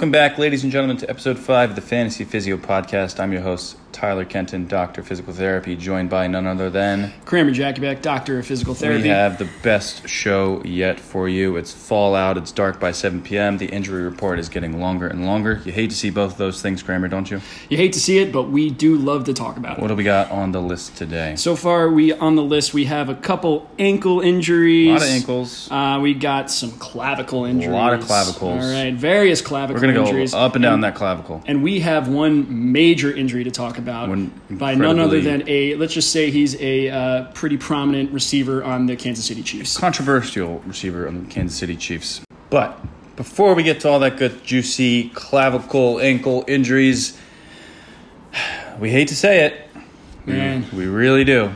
[0.00, 3.20] Welcome back, ladies and gentlemen, to episode five of the Fantasy Physio Podcast.
[3.20, 7.52] I'm your host, Tyler Kenton, Doctor of Physical Therapy, joined by none other than Kramer
[7.52, 9.02] Jacobek, Doctor of Physical Therapy.
[9.02, 11.56] we have the best show yet for you.
[11.56, 13.58] It's fall out, it's dark by 7 p.m.
[13.58, 15.60] The injury report is getting longer and longer.
[15.66, 17.42] You hate to see both of those things, Kramer, don't you?
[17.68, 19.82] You hate to see it, but we do love to talk about it.
[19.82, 21.36] What do we got on the list today?
[21.36, 24.88] So far, we on the list we have a couple ankle injuries.
[24.88, 25.70] A lot of ankles.
[25.70, 27.68] Uh, we got some clavicle injuries.
[27.68, 28.64] A lot of clavicles.
[28.64, 30.32] All right, various clavicle We're going to injuries.
[30.32, 31.42] go up and down that clavicle.
[31.46, 35.74] And we have one major injury to talk about One by none other than a,
[35.76, 39.76] let's just say he's a uh, pretty prominent receiver on the Kansas City Chiefs.
[39.76, 42.20] controversial receiver on the Kansas City Chiefs.
[42.50, 42.80] But
[43.16, 47.18] before we get to all that good, juicy clavicle, ankle injuries,
[48.80, 49.66] we hate to say it.
[50.26, 51.52] Man, We really do.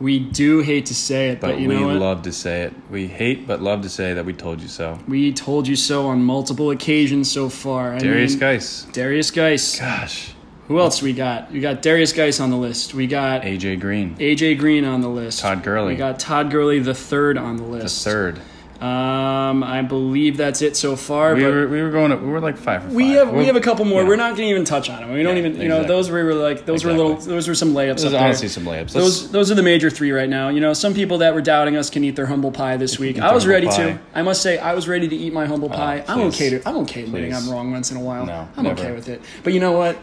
[0.00, 1.96] We do hate to say it, but, But you we what?
[1.96, 2.72] love to say it.
[2.90, 4.98] We hate but love to say that we told you so.
[5.08, 7.94] we told you so on multiple occasions so far.
[7.94, 8.86] I Derrius mean, Guice.
[8.92, 9.78] Derrius Guice.
[9.80, 10.34] Gosh.
[10.68, 11.50] Who else we got?
[11.50, 12.92] We got Derrius Guice on the list.
[12.94, 14.14] We got AJ Green.
[14.16, 15.40] AJ Green on the list.
[15.40, 15.94] Todd Gurley.
[15.94, 18.04] We got Todd Gurley the third on the list.
[18.04, 18.40] The third.
[18.80, 21.34] Um, I believe that's it so far.
[21.34, 23.12] We but were we were going we were like five we five.
[23.16, 24.02] have we We're- have a couple more.
[24.02, 24.08] yeah.
[24.08, 25.12] We're not going to even touch on them.
[25.12, 27.08] We don't Yeah, even you know those were like those were Exactly.
[27.14, 28.04] little those were some layups.
[28.04, 28.20] Up there.
[28.22, 28.94] honestly some layups.
[28.94, 30.48] Let's- Those those are the major three right now.
[30.48, 33.18] You know, some people that were doubting us can eat their humble pie this week.
[33.18, 33.82] I was ready pie.
[33.82, 33.98] Oh, to.
[34.14, 36.04] I must say, I was ready to eat my humble pie.
[36.06, 38.26] I'm okay to I'm okay admitting I'm wrong once in a while.
[38.26, 38.80] No, I'm never.
[38.80, 39.22] okay with it.
[39.42, 39.98] But you know what?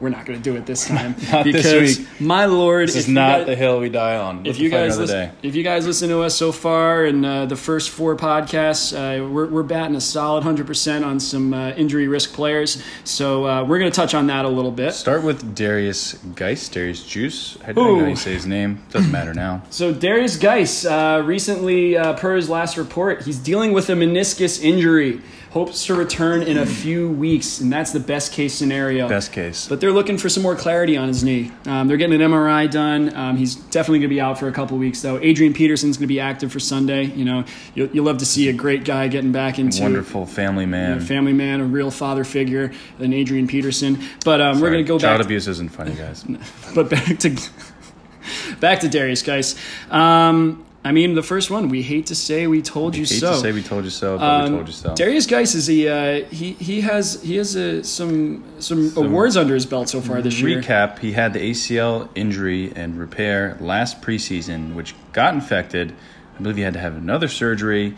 [0.00, 2.08] We're not going to do it this time Not this because week.
[2.20, 4.46] my lord, this is not guys- the hill we die on.
[4.46, 5.32] if you guys listen, day.
[5.42, 9.28] if you guys listen to us so far in uh, the first four podcasts, uh,
[9.28, 12.82] we're, we're batting a solid hundred percent on some uh, injury risk players.
[13.04, 14.92] So uh, we're going to touch on that a little bit.
[14.92, 17.58] Start with Derrius Guice, Derrius Juice.
[17.66, 18.82] I don't know how you say his name.
[18.90, 19.62] Doesn't matter now.
[19.70, 24.62] So Derrius Guice uh, recently, uh, per his last report, he's dealing with a meniscus
[24.62, 25.20] injury.
[25.52, 29.08] Hopes to return in a few weeks, and that's the best case scenario.
[29.08, 29.66] Best case.
[29.66, 31.50] But they're looking for some more clarity on his knee.
[31.66, 33.12] Um, they're getting an MRI done.
[33.16, 35.18] Um, he's definitely going to be out for a couple weeks, though.
[35.18, 37.06] Adrian Peterson's going to be active for Sunday.
[37.06, 40.64] You know, you'll, you'll love to see a great guy getting back into Wonderful family
[40.64, 40.98] man.
[40.98, 44.00] a family man, a real father figure, than Adrian Peterson.
[44.24, 45.26] But um, we're going to go Child back.
[45.26, 46.24] abuse isn't funny, guys.
[46.76, 47.30] but back to
[48.60, 49.56] back to Derrius, guys.
[49.90, 51.68] Um, I mean, the first one.
[51.68, 53.14] We hate to say we told you so.
[53.14, 53.32] Hate so.
[53.32, 54.94] to say we told you so, but Um, we told you so.
[54.94, 55.88] Derrius Guice is a
[56.22, 60.22] uh, he he has he has a, some some awards under his belt so far
[60.22, 60.62] this year.
[60.62, 65.94] Recap: He had the ACL injury and repair last preseason, which got infected.
[66.38, 67.94] I believe he had to have another surgery.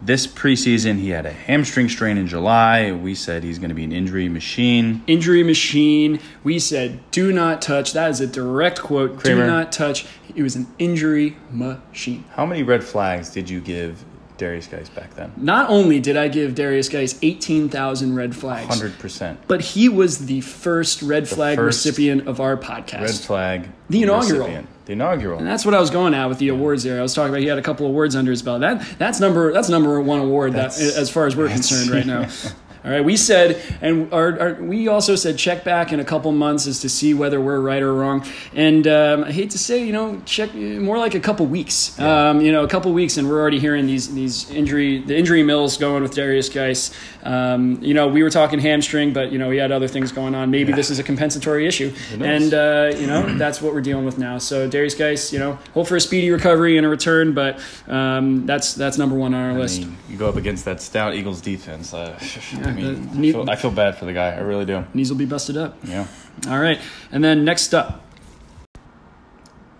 [0.00, 2.92] This preseason, he had a hamstring strain in July.
[2.92, 5.02] We said he's going to be an injury machine.
[5.08, 6.20] Injury machine.
[6.44, 7.94] We said, do not touch.
[7.94, 9.18] That is a direct quote.
[9.18, 9.42] Kramer.
[9.42, 10.06] Do not touch.
[10.38, 12.22] It was an injury machine.
[12.30, 14.04] How many red flags did you give
[14.36, 15.32] Derrius Guice back then?
[15.36, 19.40] Not only did I give Derrius Guice 18,000 red flags, Hundred percent.
[19.48, 23.00] but he was the first red flag first recipient of our podcast.
[23.00, 23.68] Red flag.
[23.90, 24.38] The inaugural.
[24.42, 24.68] recipient.
[24.84, 25.38] The inaugural.
[25.40, 27.00] And that's what I was going at with the awards there.
[27.00, 28.60] I was talking about he had a couple of awards under his belt.
[28.60, 32.28] That that's number that's number one award that as far as we're concerned right now.
[32.84, 36.30] All right, we said, and our, our, we also said check back in a couple
[36.30, 38.24] months as to see whether we're right or wrong.
[38.54, 41.98] And um, I hate to say, you know, check more like a couple weeks.
[41.98, 45.42] Um, you know, a couple weeks, and we're already hearing these these injury the injury
[45.42, 46.92] mills going with Derrius Guice.
[47.24, 50.34] Um, you know, we were talking hamstring, but you know, he had other things going
[50.34, 50.50] on.
[50.50, 54.18] Maybe this is a compensatory issue, and uh, you know, that's what we're dealing with
[54.18, 54.38] now.
[54.38, 58.46] So Derrius Guice, you know, hope for a speedy recovery and a return, but um,
[58.46, 59.80] that's that's number one on our I list.
[59.80, 61.92] mean, you go up against that stout Eagles defense.
[61.92, 62.18] Uh,
[62.64, 64.30] I mean, the- I, feel, I feel bad for the guy.
[64.34, 64.84] I really do.
[64.94, 65.76] Knees will be busted up.
[65.84, 66.06] Yeah.
[66.48, 66.78] All right,
[67.12, 68.04] and then next up,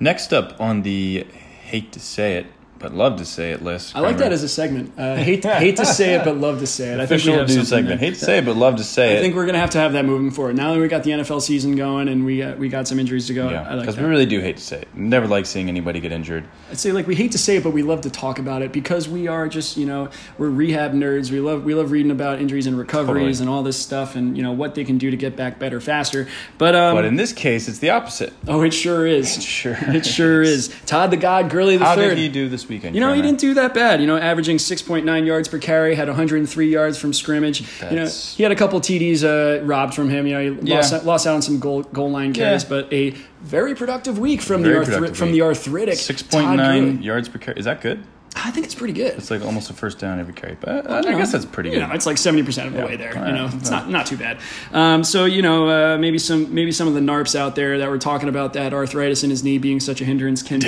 [0.00, 1.26] Next up on the
[1.62, 2.46] hate to say it,
[2.78, 3.96] but love to say it list.
[3.96, 4.92] I like that as a segment.
[4.98, 7.00] Uh, hate hate to say it, but love to say it.
[7.00, 7.88] I think we have segment.
[7.88, 7.96] there.
[7.98, 9.20] Hate to say it, but love to say I it.
[9.20, 10.56] think we're gonna have to have that moving forward.
[10.56, 13.26] Now that we got the NFL season going and we got, we got some injuries
[13.28, 14.88] to go, yeah, I like because we really do hate to say it.
[14.94, 16.44] Never like seeing anybody get injured.
[16.70, 18.72] I'd say like we hate to say it, but we love to talk about it
[18.72, 20.08] because we are just you know
[20.38, 21.30] we're rehab nerds.
[21.30, 23.40] We love we love reading about injuries and recoveries Totally.
[23.40, 25.80] and all this stuff and you know what they can do to get back better
[25.80, 26.28] faster.
[26.58, 28.32] But um, But in this case, it's the opposite.
[28.46, 29.38] oh, it sure is.
[29.58, 30.72] Sure, It sure is.
[30.86, 32.10] Todd the God Gurley the How third.
[32.10, 32.94] did he do this weekend?
[32.94, 34.00] You know, he didn't do that bad.
[34.00, 37.60] You know, averaging 6.9 yards per carry, had 103 yards from scrimmage.
[37.90, 40.26] You know, he had a couple TDs uh, robbed from him.
[40.26, 40.76] You know, he Yeah.
[40.76, 42.68] lost, out, lost out on some goal, goal line carries, Yeah.
[42.68, 45.96] but a very productive week from Very the arthri- from the arthritic.
[45.96, 47.04] Six Todd point nine Gurley.
[47.06, 47.58] yards per carry.
[47.58, 48.02] Is that good?
[48.44, 49.14] I think it's pretty good.
[49.16, 50.56] It's like almost a first down every carry.
[50.60, 51.88] But I, I guess that's pretty you good.
[51.88, 52.86] know, it's like seventy percent of the Yeah.
[52.86, 53.18] way there.
[53.18, 53.54] All You know, right.
[53.54, 54.38] it's not not too bad.
[54.72, 57.88] Um, so you know, uh, maybe some maybe some of the narps out there that
[57.90, 60.60] were talking about that arthritis in his knee being such a hindrance can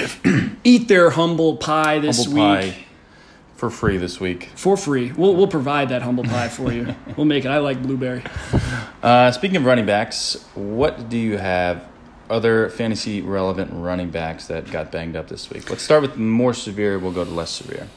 [0.64, 2.72] eat their humble pie this Humble week.
[2.74, 2.84] pie.
[3.56, 4.48] for free this week.
[4.56, 5.12] for free.
[5.12, 6.94] We'll we'll provide that humble pie for you.
[7.16, 7.48] we'll make it.
[7.48, 8.22] I like blueberry.
[9.02, 11.86] Uh, speaking of running backs, what do you have?
[12.30, 15.68] Other fantasy relevant running backs that got banged up this week.
[15.68, 16.96] Let's start with more severe.
[16.96, 17.88] We'll go to less severe.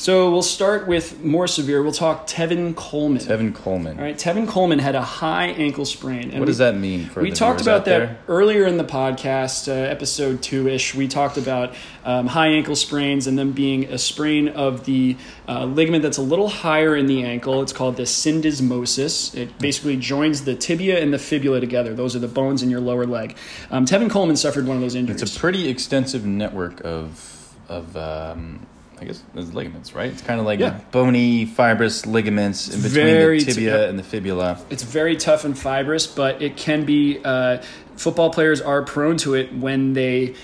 [0.00, 1.82] So we'll start with more severe.
[1.82, 3.30] We'll talk Tevin Coleman.
[3.30, 3.98] Evan Coleman.
[3.98, 6.30] All right, Tevin Coleman had a high ankle sprain.
[6.30, 8.18] And What does that mean for We talked about out that there?
[8.26, 10.94] earlier in the podcast, uh, episode two ish.
[10.94, 15.66] We talked about um, high ankle sprains and them being a sprain of the uh,
[15.66, 17.60] ligament that's a little higher in the ankle.
[17.60, 19.36] It's called the syndesmosis.
[19.36, 21.92] It basically joins the tibia and the fibula together.
[21.92, 23.36] Those are the bones in your lower leg.
[23.70, 25.20] Um, Tevin Coleman suffered one of those injuries.
[25.20, 27.36] It's a pretty extensive network of
[27.68, 28.66] of um,
[29.00, 30.10] I guess it's ligaments, right?
[30.10, 30.78] It's kind of like Yeah.
[30.90, 33.90] bony, fibrous ligaments in between Very the t- tibia yep.
[33.90, 34.58] and the fibula.
[34.68, 37.18] It's very tough and fibrous, but it can be.
[37.24, 37.58] Uh,
[37.96, 40.34] football players are prone to it when they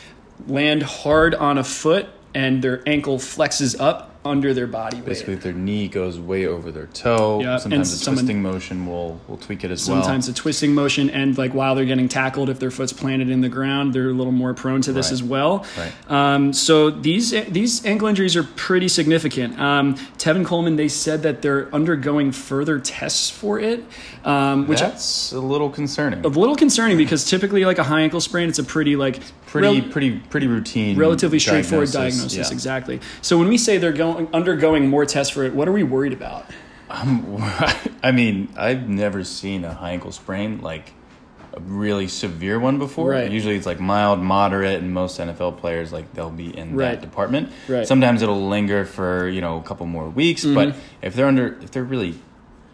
[0.46, 5.06] land hard on a foot and their ankle flexes up under their body weight.
[5.06, 8.86] Basically, their knee goes way over their toe, Yeah, and sometimes the someone- twisting motion
[8.86, 10.04] will will tweak it as Sometimes well.
[10.04, 13.40] Sometimes a twisting motion, and like while they're getting tackled, if their foot's planted in
[13.40, 15.12] the ground, they're a little more prone to this Right.
[15.12, 15.64] as well.
[15.78, 16.12] Right.
[16.34, 19.58] Um, so these these ankle injuries are pretty significant.
[19.58, 23.84] Um, Tevin Coleman, they said that they're undergoing further tests for it,
[24.24, 26.24] um, which That's a little concerning.
[26.24, 29.80] a little concerning because typically like a high ankle sprain, it's a pretty like Pretty,
[29.80, 30.98] rel- pretty, pretty routine.
[30.98, 32.34] relatively straightforward diagnosis.
[32.36, 32.52] Yeah.
[32.52, 33.00] Exactly.
[33.22, 36.12] So when we say they're going undergoing more tests for it, what are we worried
[36.12, 36.46] about?
[36.90, 40.92] I mean, I've never seen a high ankle sprain like
[41.52, 43.10] a really severe one before.
[43.10, 43.30] Right.
[43.30, 46.92] Usually it's like mild, moderate, and most NFL players like they'll be in Right.
[46.92, 47.48] that department.
[47.68, 47.78] Right.
[47.78, 47.84] Mm-hmm.
[47.84, 51.70] Sometimes it'll linger for you know a couple more weeks, but if they're under, if
[51.72, 52.14] they're really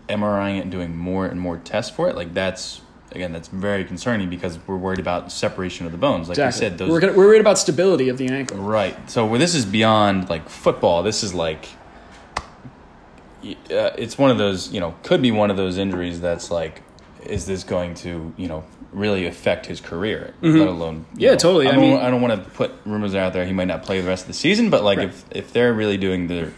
[0.09, 2.81] MRIing it and doing more and more tests for it, like that's
[3.14, 6.29] again that's very concerning because we're worried about separation of the bones.
[6.29, 6.64] Like Exactly.
[6.67, 8.59] you said, those we're, gonna, we're worried about stability of the ankle.
[8.59, 8.97] Right.
[9.11, 11.03] So where this is beyond like football.
[11.03, 11.67] This is like
[13.44, 16.82] uh, it's one of those you know could be one of those injuries that's like
[17.26, 21.20] is this going to you know really affect his career let alone Mm-hmm.
[21.20, 21.67] Yeah, know, totally.
[21.67, 23.82] I, I don't, mean- I don't want to put rumors out there he might not
[23.82, 25.08] play the rest of the season but like Right.
[25.08, 26.53] if if they're really doing their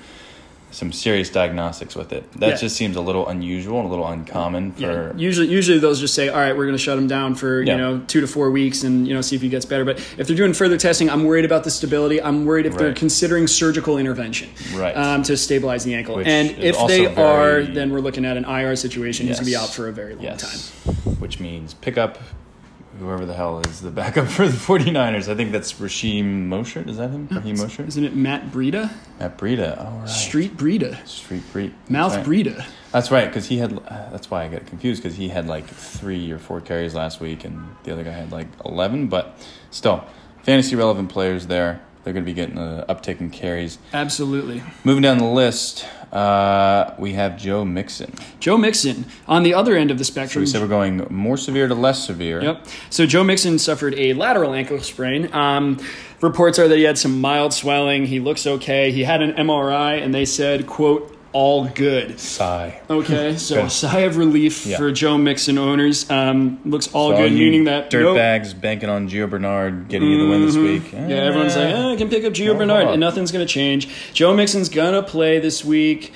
[0.74, 2.56] some serious diagnostics with it that Yeah.
[2.56, 6.14] just seems a little unusual and a little uncommon for Yeah, usually, usually they'll just
[6.14, 7.72] say, "All right, we're going to shut him down for Yeah.
[7.76, 9.98] you know two to four weeks, and you know see if he gets better." But
[10.18, 12.20] if they're doing further testing, I'm worried about the stability.
[12.20, 14.96] I'm worried if they're considering surgical intervention, Right.
[14.96, 16.16] um, to stabilize the ankle.
[16.16, 19.26] Which and if they very- are, then we're looking at an IR situation.
[19.28, 20.58] He's going to be out for a very long time.
[21.20, 22.18] Which means pick up
[22.98, 25.28] whoever the hell is the backup for the 49ers.
[25.28, 26.84] I think that's Rasheem Mosher.
[26.86, 27.28] Is that him?
[27.30, 27.84] Raheem Mosher?
[27.84, 28.92] Isn't it Matt Breida?
[29.18, 29.78] Matt Breida.
[29.78, 30.08] All right.
[30.08, 31.74] Street Breida, Street Breed.
[31.88, 32.26] Mouth right.
[32.26, 32.66] Breida.
[32.92, 33.72] That's right, because he had.
[33.72, 37.20] Uh, that's why I get confused because he had like three or four carries last
[37.20, 39.08] week, and the other guy had like eleven.
[39.08, 39.36] But
[39.70, 40.04] still,
[40.42, 41.80] fantasy relevant players there.
[42.04, 43.78] They're going to be getting an uptick in carries.
[43.94, 44.62] Absolutely.
[44.84, 48.12] Moving down the list, uh, we have Joe Mixon.
[48.40, 50.40] Joe Mixon on the other end of the So spectrum.
[50.42, 52.42] we said we're going more severe to less severe.
[52.42, 52.66] Yep.
[52.90, 55.32] So Joe Mixon suffered a lateral ankle sprain.
[55.34, 55.78] Um,
[56.20, 58.06] reports are that he had some mild swelling.
[58.06, 58.92] He looks okay.
[58.92, 62.80] He had an MRI, and they said, "quote all good." Sigh.
[62.88, 63.70] Okay, so Good.
[63.70, 64.78] sigh of relief Yeah.
[64.78, 66.08] for Joe Mixon owners.
[66.10, 68.16] Um, looks all good, you meaning that nope.
[68.16, 70.84] dirtbags banking on Gio Bernard getting you the win this week.
[70.84, 71.10] Mm-hmm.
[71.10, 73.88] Yeah, everyone's like, eh, I can pick up Gio Bernard, and nothing's going to change.
[74.14, 76.14] Joe Mixon's going to play this week.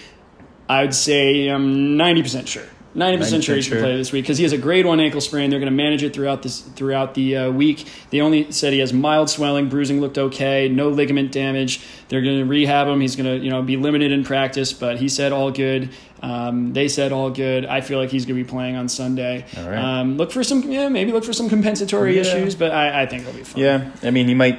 [0.71, 2.63] I'd say I'm 90% sure.
[2.99, 5.21] 90% sure he's going to play this week because he has a grade one ankle
[5.21, 5.50] sprain.
[5.50, 7.87] They're going to manage it throughout this throughout the uh, week.
[8.11, 11.81] They only said he has mild swelling, bruising looked okay, no ligament damage.
[12.09, 13.00] They're going to rehab him.
[13.00, 15.90] He's going to you know be limited in practice, but he said all good.
[16.21, 17.64] Um, they said all good.
[17.64, 19.45] I feel like he's going to be playing on Sunday.
[19.57, 19.78] All right.
[20.00, 22.23] Um, look for some, yeah, maybe look for some compensatory Yeah.
[22.23, 23.62] issues, but I, I think he'll be fine.
[23.62, 24.59] Yeah, I mean, he might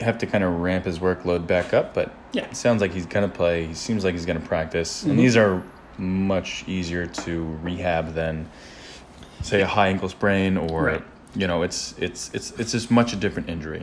[0.00, 2.42] have to kind of ramp his workload back up, but Yeah.
[2.42, 2.50] Mm-hmm.
[2.52, 3.64] it sounds like he's going to play.
[3.66, 5.62] He seems like he's going to practice, and these are
[5.98, 8.48] much easier to rehab than,
[9.42, 10.84] say, a high ankle sprain or.
[10.84, 11.02] Right.
[11.36, 13.80] You know, it's it's it's it's just much a different injury,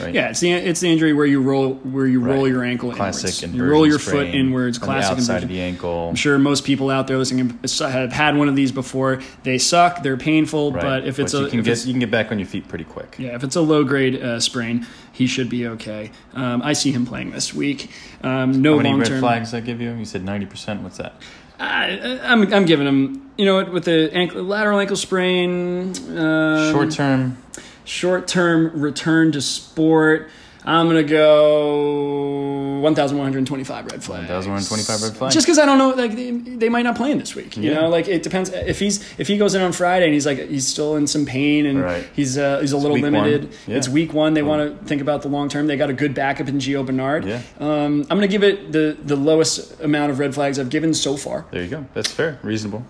[0.00, 0.14] right?
[0.14, 2.50] Yeah, it's the it's the injury where you roll where you roll Right.
[2.50, 3.58] your ankle classic inwards.
[3.58, 4.78] You roll your foot inwards.
[4.78, 5.44] on Classic the outside inversion.
[5.44, 6.08] of the ankle.
[6.08, 9.20] I'm sure most people out there listening have had one of these before.
[9.42, 10.02] They suck.
[10.02, 10.70] They're painful.
[10.70, 12.68] But if it's you a can if get you can get back on your feet
[12.68, 13.16] pretty quick.
[13.18, 16.10] yeah, if it's a low grade uh, sprain, he should be okay.
[16.32, 17.90] Um, I see him playing this week.
[18.22, 19.20] Um, no long term.
[19.20, 19.92] flags I give you?
[19.92, 20.80] You said ninety percent.
[20.80, 21.20] What's that?
[21.58, 23.30] I, I'm I'm giving him.
[23.36, 23.72] You know what?
[23.72, 27.36] With the ankle, lateral ankle sprain, um, Short term.
[27.84, 30.28] short term return to sport.
[30.66, 34.28] I'm gonna go 1,125 red flags.
[34.28, 35.34] 1,125 red flags.
[35.34, 37.56] Just because I don't know, like they, they might not play him this week.
[37.56, 37.80] You Yeah.
[37.82, 40.38] know, like it depends if he's if he goes in on Friday and he's like
[40.48, 42.06] he's still in some pain and Right.
[42.14, 43.52] he's uh, he's a little limited.
[43.66, 43.76] Yeah.
[43.76, 44.34] It's week one.
[44.34, 45.66] They want to think about the long term.
[45.66, 47.24] They got a good backup in Gio Bernard.
[47.24, 47.40] Yeah.
[47.60, 51.16] Um, I'm gonna give it the the lowest amount of red flags I've given so
[51.16, 51.44] far.
[51.50, 51.86] There you go.
[51.94, 52.38] That's fair.
[52.42, 52.84] Reasonable.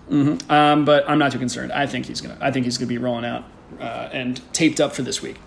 [0.49, 1.71] Um, but I'm not too concerned.
[1.71, 2.37] I think he's gonna.
[2.41, 3.43] I think he's gonna be rolling out
[3.79, 5.37] uh, and taped up for this week.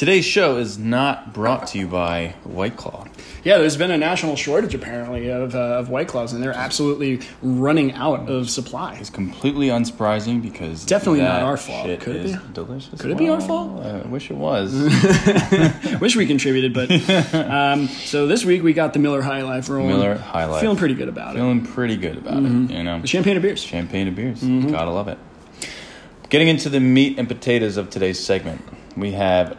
[0.00, 3.06] Today's show is not brought to you by White Claw.
[3.44, 7.20] Yeah, there's been a national shortage apparently of, uh, of White Claws, and they're absolutely
[7.42, 8.94] running out of supply.
[8.94, 12.00] It's completely unsurprising because Definitely not our fault.
[12.00, 12.52] Could it be?
[12.54, 12.98] Delicious.
[12.98, 13.84] Could it be our fault?
[13.84, 14.72] I wish it was.
[16.00, 16.90] Wish we contributed, but
[17.34, 19.88] um, so this week we got the Miller High Life rolling.
[19.88, 20.62] Miller High Life.
[20.62, 21.40] feeling pretty good about it.
[21.40, 22.70] Feeling pretty good about it.
[22.70, 23.62] You know, The champagne of beers.
[23.62, 24.40] champagne of beers.
[24.40, 24.70] Mm-hmm.
[24.70, 25.18] Gotta love it.
[26.30, 28.62] Getting into the meat and potatoes of today's segment,
[28.96, 29.58] we have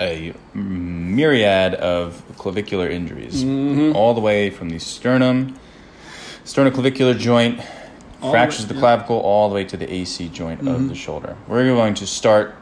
[0.00, 3.96] a myriad of clavicular injuries, Mm-hmm.
[3.96, 5.58] all the way from the sternum,
[6.44, 7.60] sternoclavicular joint,
[8.20, 10.68] All fractures the- of the clavicle, all the way to the AC joint Mm-hmm.
[10.74, 11.36] of the shoulder.
[11.48, 12.56] We're going to start.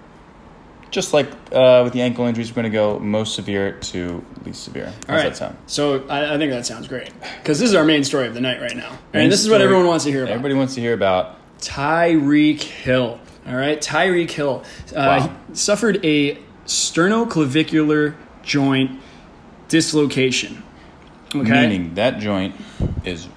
[0.91, 4.63] Just like uh, with the ankle injuries, we're going to go most severe to least
[4.63, 4.85] severe.
[4.87, 5.23] How's All right.
[5.25, 5.57] that sound?
[5.67, 8.43] So I, I think that sounds great because this is our main story of the
[8.43, 10.33] night right now, Main and this is what everyone wants to hear about.
[10.33, 13.19] Everybody wants to hear about Tyreek Hill.
[13.47, 15.37] All right, Tyreek Hill uh, Wow.
[15.55, 16.37] suffered a
[16.67, 19.01] sternoclavicular joint
[19.69, 20.63] dislocation.
[21.35, 21.51] Okay.
[21.51, 22.55] Meaning that joint
[23.05, 23.29] is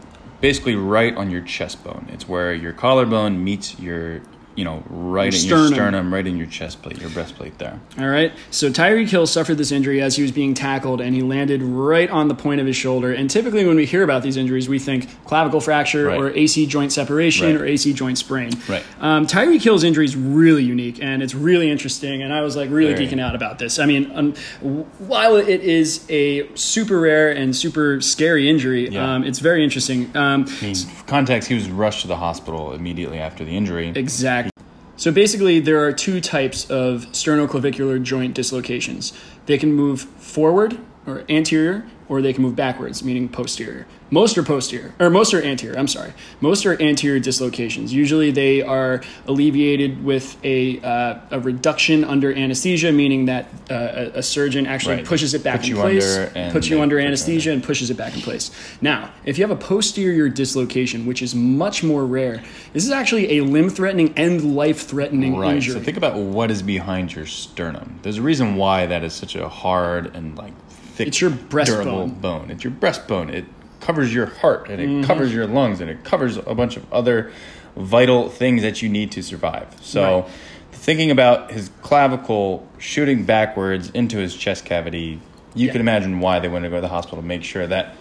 [0.42, 2.08] basically right on your chest bone.
[2.12, 4.22] It's where your collarbone meets your,
[4.56, 5.74] you know, right Your in your sternum.
[5.74, 7.80] sternum, right in your chest plate, your breastplate there.
[8.00, 8.32] All right.
[8.52, 12.10] So Tyreek Hill suffered this injury as he was being tackled, and he landed right
[12.10, 13.12] on the point of his shoulder.
[13.12, 16.20] And typically, when we hear about these injuries, we think clavicle fracture Right.
[16.20, 17.62] or AC joint separation Right.
[17.62, 18.52] or AC joint sprain.
[18.68, 18.84] Right.
[19.02, 22.22] Um, Tyreek Hill's injury is really unique, and it's really interesting.
[22.22, 23.08] And I was like really Very.
[23.08, 23.78] geeking out about this.
[23.80, 24.34] I mean, um,
[25.00, 29.16] while it is a super rare and super scary injury, Yeah.
[29.16, 30.10] um, it's very interesting.
[30.16, 30.76] Um, I mean,
[31.08, 33.92] context, he was rushed to the hospital immediately after the injury.
[33.96, 34.45] Exactly.
[34.98, 39.14] So basically, there are two types of sternoclavicular joint dislocations.
[39.46, 43.86] They can move forward or anterior, or they can move backwards, meaning posterior.
[44.12, 45.78] Most are posterior, or most are anterior.
[45.78, 46.14] I'm sorry.
[46.40, 47.92] Most are anterior dislocations.
[47.92, 53.74] Usually, they are alleviated with a uh, a reduction under anesthesia, meaning that uh,
[54.14, 55.06] a, a surgeon actually Right.
[55.06, 58.22] pushes it back Puts in place, puts you under anesthesia, and pushes it back in
[58.22, 58.52] place.
[58.82, 62.44] Now, if you have a posterior dislocation, which is much more rare,
[62.74, 65.56] this is actually a limb-threatening and life-threatening Right.
[65.56, 65.74] injury.
[65.74, 68.00] So think about what is behind your sternum.
[68.04, 70.54] There's a reason why that is such a hard and like
[70.96, 71.95] thick, It's your breastbone.
[71.96, 72.52] Durable bone.
[72.52, 73.32] It's your breastbone.
[73.34, 73.46] It
[73.80, 75.04] covers your heart and it Mm-hmm.
[75.04, 77.32] covers your lungs and it covers a bunch of other
[77.76, 79.68] vital things that you need to survive.
[79.82, 80.22] So.
[80.22, 80.30] Right.
[80.72, 85.20] Thinking about his clavicle shooting backwards into his chest cavity,
[85.56, 85.72] you Yeah.
[85.72, 87.96] can imagine why they went to go to the hospital to make sure that,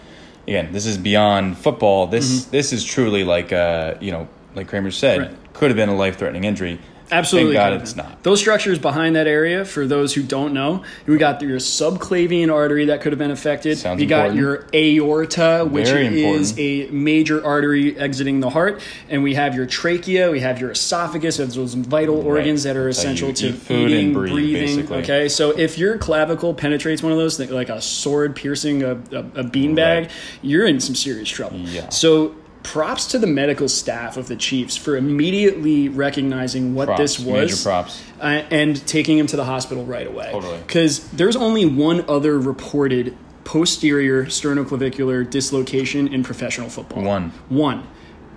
[0.45, 2.05] again, this is beyond football.
[2.05, 5.33] This this is truly like, uh, you know, like Kramer said, Mm-hmm.
[5.33, 5.53] Right.
[5.53, 6.79] could have been a life threatening injury.
[7.11, 7.55] Absolutely.
[7.55, 8.23] Thank God could've not.
[8.23, 12.85] Those structures behind that area, for those who don't know, we got your subclavian artery
[12.85, 13.77] that could have been affected.
[13.77, 14.73] Sounds we got important.
[14.73, 16.59] your aorta, which Very is important.
[16.59, 21.37] a major artery exiting the heart, and we have your trachea, we have your esophagus,
[21.37, 24.65] those those vital organs that are That's essential to eat food and eating, breathe, breathing.
[24.65, 24.97] basically.
[24.97, 29.19] Okay, so if your clavicle penetrates one of those, like a sword piercing a, a,
[29.19, 30.11] a beanbag, Right.
[30.41, 31.59] you're in some serious trouble.
[31.59, 31.89] Yeah.
[31.89, 32.35] So.
[32.65, 37.51] Props to the medical staff of the Chiefs for immediately recognizing what Props, this was
[37.51, 38.03] major props.
[38.19, 40.29] uh, and taking him to the hospital right away.
[40.31, 40.57] Totally.
[40.59, 47.03] Because there's only one other reported posterior sternoclavicular dislocation in professional football.
[47.03, 47.31] One.
[47.49, 47.87] One.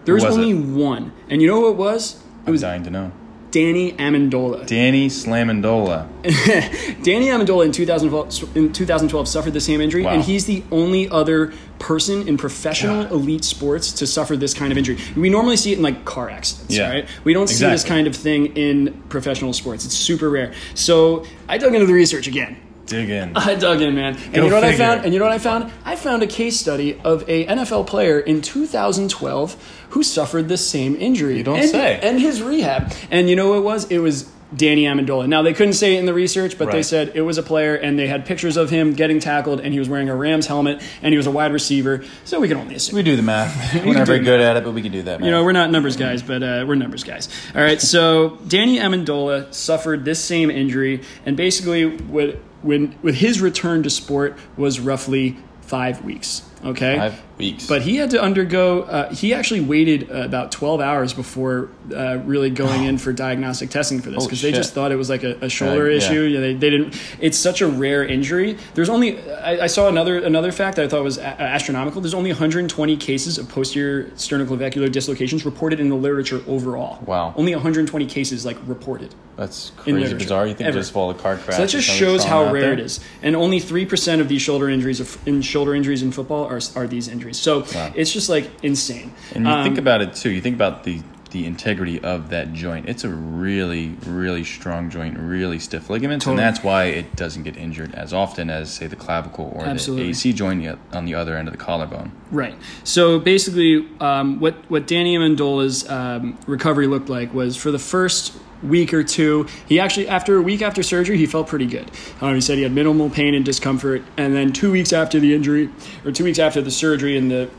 [0.05, 0.77] There's was only it?
[0.79, 1.13] one.
[1.29, 2.15] And you know who it was?
[2.17, 3.13] It I'm was dying to know.
[3.51, 4.67] Danny Amendola.
[4.67, 6.07] Danny Slamendola.
[7.03, 10.11] Danny Amendola in 2012, in 2012 suffered the same injury, Wow.
[10.15, 13.13] and he's the only other person in professional God.
[13.13, 14.99] elite sports to suffer this kind of injury.
[15.17, 16.91] We normally see it in like car accidents, Yeah.
[16.91, 17.09] right?
[17.25, 19.85] We don't see this kind of thing in professional sports.
[19.87, 20.53] It's super rare.
[20.75, 22.57] So I dug into the research again.
[22.89, 23.37] Dig in.
[23.37, 24.17] I dug in, man.
[24.17, 25.05] And Go you know what I found?
[25.05, 25.71] And you know what I found?
[25.85, 30.97] I found a case study of a NFL player in 2012 who suffered the same
[30.97, 31.39] injury.
[31.39, 32.01] You don't and, say.
[32.03, 32.93] And his rehab.
[33.11, 33.91] And you know what it was?
[33.91, 35.29] It was Danny Amendola.
[35.29, 37.75] Now they couldn't say it in the research, but they said it was a player,
[37.75, 40.83] and they had pictures of him getting tackled, and he was wearing a Rams helmet,
[41.03, 42.05] and he was a wide receiver.
[42.25, 42.97] So we can only assume.
[42.97, 43.75] we do the math.
[43.85, 45.27] We're not very good at it, but we can do that math.
[45.27, 47.29] You know, we're not numbers guys, but uh, we're numbers guys.
[47.55, 53.41] All right, so Danny Amendola suffered this same injury, and basically, what, when with his
[53.41, 56.43] return to sport was roughly five weeks.
[56.65, 56.97] Okay.
[56.97, 57.67] Five weeks.
[57.67, 58.83] But he had to undergo.
[58.83, 63.71] Uh, he actually waited uh, about twelve hours before uh, really going in for diagnostic
[63.71, 66.23] testing for this because they just thought it was like a, a shoulder issue.
[66.23, 67.01] Yeah, they, they didn't.
[67.21, 68.59] It's such a rare injury.
[68.75, 69.19] There's only.
[69.31, 72.01] I, I saw another another fact that I thought was a- astronomical.
[72.01, 77.03] There's only 120 cases of posterior sternoclavicular dislocations reported in the literature overall.
[77.05, 77.33] Wow.
[77.37, 79.15] Only 120 cases like reported.
[79.37, 80.49] That's crazy bizarre.
[80.49, 80.79] You think Ever.
[80.79, 81.57] just of all the car crash.
[81.57, 82.99] So that just shows how rare it is.
[83.23, 86.61] And only three percent of these shoulder injuries of, in shoulder injuries in football are,
[86.75, 87.28] are these injuries.
[87.33, 87.93] So Wow.
[87.95, 89.13] it's just like insane.
[89.35, 90.31] And you Um, think about it too.
[90.31, 92.89] You think about the the integrity of that joint.
[92.89, 96.43] It's a really, really strong joint, really stiff ligaments, Totally.
[96.43, 100.05] and that's why it doesn't get injured as often as say the clavicle or Absolutely.
[100.05, 102.13] the AC joint on the other end of the collarbone.
[102.31, 102.57] Right.
[102.83, 108.33] So basically, um, what what Danny Amendola's um, recovery looked like was for the first
[108.63, 111.91] week or two, he actually after a week after surgery, he felt pretty good.
[112.21, 115.35] Um, he said he had minimal pain and discomfort, and then two weeks after the
[115.35, 115.71] injury,
[116.05, 117.51] or two weeks after the surgery and the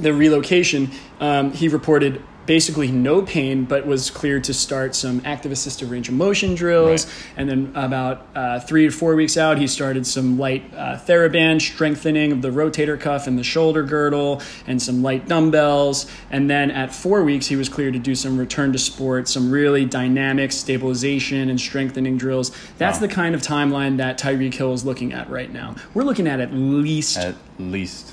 [0.00, 2.22] the relocation, um, he reported.
[2.48, 7.04] Basically, no pain, but was cleared to start some active assistive range of motion drills.
[7.04, 7.14] Right.
[7.36, 11.60] And then about uh, three to four weeks out, he started some light uh, TheraBand
[11.60, 16.06] strengthening of the rotator cuff and the shoulder girdle, and some light dumbbells.
[16.30, 19.50] And then at four weeks, he was cleared to do some return to sport, some
[19.50, 22.50] really dynamic stabilization and strengthening drills.
[22.78, 23.06] That's Wow.
[23.06, 25.74] the kind of timeline that Tyreek Hill is looking at right now.
[25.92, 28.06] We're looking at at least At least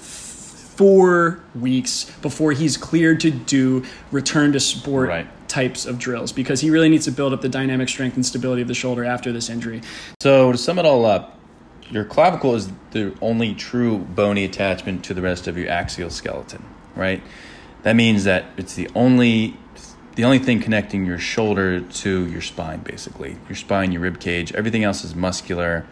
[0.75, 5.47] four weeks before he's cleared to do return to sport Right.
[5.47, 8.61] types of drills because he really needs to build up the dynamic strength and stability
[8.61, 9.81] of the shoulder after this injury.
[10.21, 11.39] So to sum it all up,
[11.89, 16.63] your clavicle is the only true bony attachment to the rest of your axial skeleton,
[16.95, 17.21] right?
[17.83, 19.57] That means that it's the only
[20.15, 23.35] the only thing connecting your shoulder to your spine, basically.
[23.49, 25.85] Your spine, your rib cage, everything else is muscular.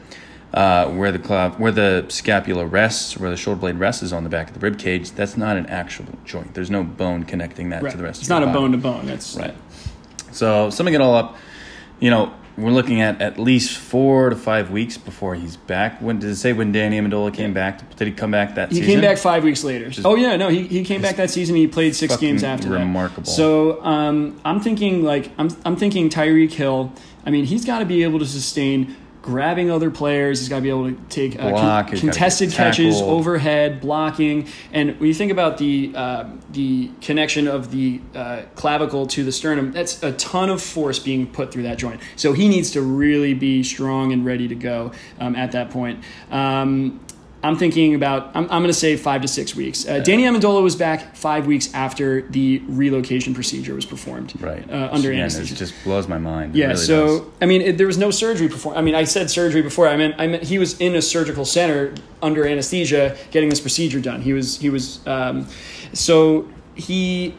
[0.54, 4.24] Uh, where the clav- where the scapula rests, where the shoulder blade rests, is on
[4.24, 5.10] the back of the rib cage.
[5.12, 6.54] That's not an actual joint.
[6.54, 8.18] There's no bone connecting that to the rest.
[8.18, 9.08] Of it it's not a bone to bone.
[9.08, 9.56] That's Right.
[10.32, 11.38] So summing it all up,
[12.00, 16.00] you know, we're looking at at least four to five weeks before he's back.
[16.02, 17.96] When did it say when Danny Amendola came back?
[17.96, 18.84] Did he come back that season?
[18.84, 19.02] He season?
[19.02, 19.92] came back five weeks later.
[20.06, 21.56] oh yeah, no, he, he came back that season.
[21.56, 22.80] He played six games after that.
[22.80, 23.26] remarkable.
[23.26, 26.94] So um, I'm thinking like I'm I'm thinking Tyreek Hill.
[27.26, 30.40] I mean, he's got to be able to sustain grabbing other players.
[30.40, 35.00] He's got to be able to take uh, Block, he's contested catches, overhead blocking, and
[35.00, 39.72] when you think about the uh, the connection of the uh, clavicle to the sternum,
[39.72, 42.00] that's a ton of force being put through that joint.
[42.16, 46.04] So he needs to really be strong and ready to go um, at that point.
[46.30, 47.00] Um,
[47.44, 49.86] I'm thinking about, I'm, I'm going to say five to six weeks.
[49.86, 54.34] Uh, Danny Amendola was back five weeks after the relocation procedure was performed.
[54.42, 55.54] right Uh, under Again, anesthesia.
[55.54, 56.56] It just blows my mind.
[56.56, 57.28] It Yeah, really so does.
[57.42, 58.78] I mean, it, there was no surgery performed.
[58.78, 59.90] I mean, I said surgery before.
[59.90, 64.00] I meant I meant he was in a surgical center under anesthesia getting this procedure
[64.00, 64.22] done.
[64.22, 65.48] He was he was um,
[65.92, 67.36] so he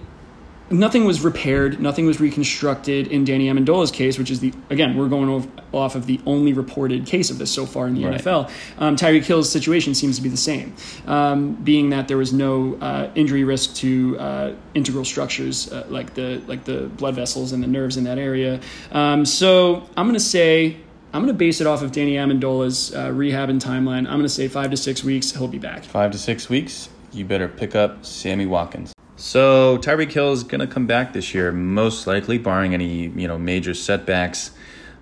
[0.70, 5.08] nothing was repaired, nothing was reconstructed in Danny Amendola's case, which is the again we're
[5.08, 8.20] going off, of the only reported case of this so far in the Right.
[8.20, 8.50] NFL.
[8.78, 10.74] Um, Tyreek Hill's situation seems to be the same,
[11.06, 16.14] um, being that there was no uh, injury risk to uh, integral structures uh, like
[16.14, 18.60] the like the blood vessels and the nerves in that area.
[18.92, 20.78] Um, so I'm going to say.
[21.12, 23.98] I'm going to base it off of Danny Amendola's uh, rehab and timeline.
[23.98, 25.30] I'm going to say five to six weeks.
[25.30, 25.84] He'll be back.
[25.84, 28.92] five to six weeks, you better pick up Sammy Watkins.
[29.16, 33.28] So Tyreek Hill is going to come back this year, most likely, barring any you
[33.28, 34.50] know major setbacks.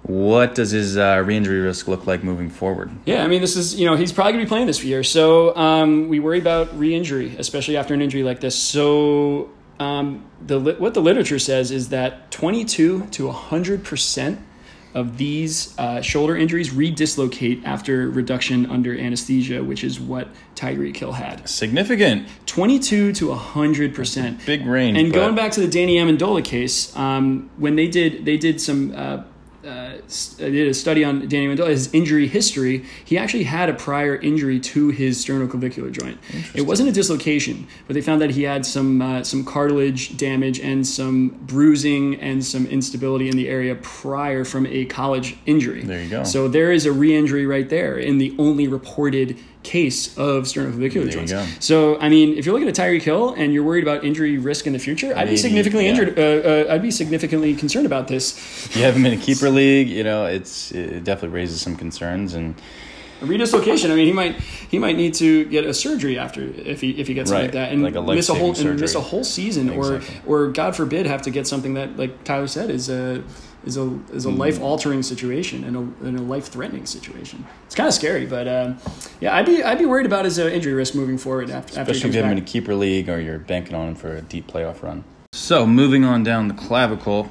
[0.02, 2.90] What does his uh, re-injury risk look like moving forward?
[3.04, 5.04] Yeah, I mean, this is, you know, he's probably going to be playing this year.
[5.04, 8.56] So um, we worry about re injury, especially after an injury like this.
[8.56, 14.38] So um, the what the literature says is that 22 to 100%
[14.94, 21.12] of these uh, shoulder injuries redislocate after reduction under anesthesia, which is what Tyreek Hill
[21.12, 21.48] had.
[21.48, 24.44] Significant, 22 to 100%.
[24.44, 24.98] big range.
[24.98, 28.94] And going back to the Danny Amendola case, um, when they did they did some
[28.94, 29.22] uh,
[29.66, 29.92] uh,
[30.38, 32.84] did a study on Danny Amendola his injury history.
[33.04, 36.18] He actually had a prior injury to his sternoclavicular joint.
[36.54, 40.60] It wasn't a dislocation, but they found that he had some uh, some cartilage damage
[40.60, 45.82] and some bruising and some instability in the area prior from a college injury.
[45.82, 46.24] There you go.
[46.24, 51.32] So there is a re-injury right there in the only reported case of sternoclavicular joints.
[51.64, 54.66] So, I mean, if you're looking at Tyreek Hill and you're worried about injury risk
[54.66, 55.90] in the future, I'd be significantly yeah.
[55.90, 56.18] injured.
[56.18, 58.74] Uh, uh, I'd be significantly concerned about this.
[58.74, 62.34] You have him in a keeper league, you know it's it definitely raises some concerns.
[62.34, 62.54] And
[63.20, 63.90] A redislocation.
[63.90, 67.06] I mean, he might he might need to get a surgery after if he if
[67.06, 69.00] he gets something like that and like a miss a whole life-saving and miss a
[69.00, 70.16] whole season Exactly.
[70.26, 73.22] or or God forbid have to get something that like Tyler said is uh
[73.64, 77.44] is a is a life altering situation and a, and a life threatening situation.
[77.66, 78.78] It's kind of scary, but um,
[79.20, 81.92] yeah, I'd be I'd be worried about his uh, injury risk moving forward after after
[81.92, 84.16] Especially if you have him in a keeper league or you're banking on him for
[84.16, 85.04] a deep playoff run.
[85.32, 87.28] So moving on down the clavicle,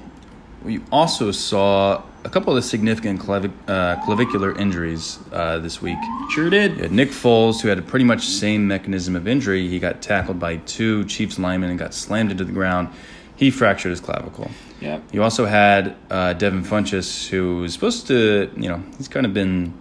[0.64, 5.98] we also saw a couple of significant clavi- uh, clavicular injuries uh, this week.
[6.32, 6.78] Sure did.
[6.78, 9.68] You had Nick Foles, who had a pretty much same mechanism of injury.
[9.68, 12.90] He got tackled by two Chiefs linemen and got slammed into the ground.
[13.36, 14.52] He fractured his clavicle.
[14.82, 15.00] Yeah.
[15.12, 19.34] You also had uh, Devin Funchess, who was supposed to, you know, he's kind of
[19.34, 19.74] been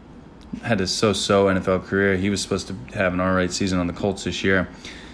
[0.63, 2.17] had a so-so NFL career.
[2.17, 4.69] He was supposed to have an all right season on the Colts this year.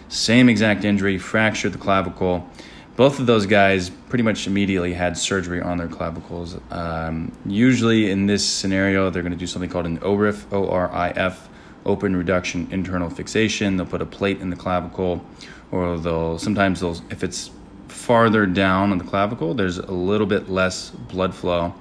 [0.09, 2.49] Same exact injury, fractured the clavicle.
[2.97, 6.57] Both of those guys pretty much immediately had surgery on their clavicles.
[6.71, 11.49] Um, usually, in this scenario, they're going to do something called an ORIF, O-R-I-F,
[11.85, 13.77] open reduction internal fixation.
[13.77, 15.23] They'll put a plate in the clavicle,
[15.71, 17.51] or they'll sometimes they'll if it's
[17.89, 21.75] farther down on the clavicle, there's a little bit less blood flow.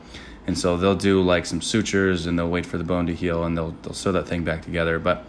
[0.48, 3.46] And so they'll do like some sutures and they'll wait for the bone to heal
[3.46, 5.00] and they'll they'll sew that thing back together.
[5.00, 5.26] But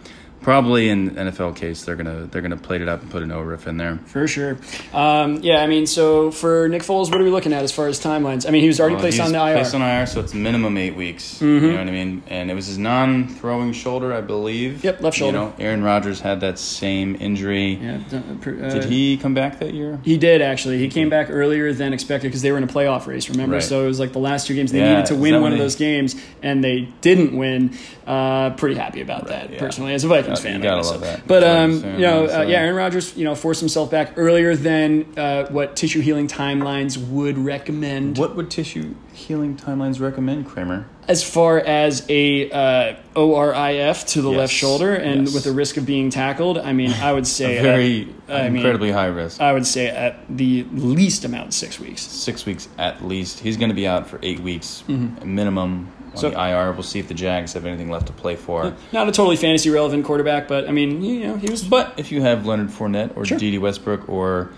[0.47, 3.67] probably in NFL case they're gonna they're gonna plate it up and put an ORIF
[3.67, 3.99] in there.
[4.05, 4.57] For sure.
[4.93, 7.87] Um, yeah, I mean, so for Nick Foles, what are we looking at as far
[7.89, 8.47] as timelines?
[8.47, 9.55] I mean, he was already Well, placed on the IR.
[9.55, 11.41] Placed on IR, so it's minimum eight weeks.
[11.41, 12.23] You know what I mean?
[12.27, 14.85] And it was his non-throwing shoulder, I believe.
[14.85, 15.37] Yep, left shoulder.
[15.37, 17.73] You know, Aaron Rodgers had that same injury.
[17.73, 19.99] yeah, uh, Did he come back that year?
[20.03, 20.77] He did actually.
[20.77, 23.29] He came back earlier than expected because they were in a playoff race.
[23.29, 23.63] Remember, Right.
[23.63, 25.59] so it was like the last two games they Yeah, needed to win one of
[25.59, 27.71] those games, and they didn't win.
[28.05, 29.59] Uh, pretty happy about that yeah.
[29.59, 30.55] personally as a Vikings Uh, fan.
[30.55, 31.27] you gotta love that.
[31.27, 35.17] But um, you know, uh, yeah, Aaron Rodgers, you know, forced himself back earlier than
[35.17, 38.17] uh, what tissue healing timelines would recommend.
[38.17, 40.87] What would tissue healing timelines recommend, Kramer?
[41.07, 45.33] As far as a uh, ORIF to the left shoulder and yes.
[45.33, 48.49] with the risk of being tackled, I mean, I would say A very at, I
[48.49, 49.39] mean, incredibly high risk.
[49.39, 52.01] I would say at the least amount six weeks.
[52.01, 53.39] Six weeks at least.
[53.39, 56.17] He's going to be out for eight weeks minimum on Mm-hmm.
[56.17, 56.71] So- the IR.
[56.71, 58.73] We'll see if the Jags have anything left to play for.
[58.91, 61.63] Not a totally fantasy relevant quarterback, but I mean, you know, he was.
[61.63, 63.37] But if you have Leonard Fournette or Sure.
[63.37, 64.51] Dede Westbrook or